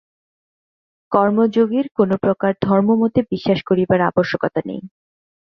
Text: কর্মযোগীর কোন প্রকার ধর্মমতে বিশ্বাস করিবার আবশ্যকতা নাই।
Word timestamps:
কর্মযোগীর 1.11 1.85
কোন 1.97 2.09
প্রকার 2.17 2.51
ধর্মমতে 2.61 3.19
বিশ্বাস 3.31 3.59
করিবার 3.69 3.99
আবশ্যকতা 4.09 4.61
নাই। 4.65 4.81